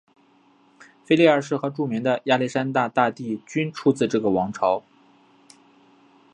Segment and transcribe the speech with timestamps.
[1.05, 4.81] 腓力二世和著名的亚历山大大帝均出自这个王朝。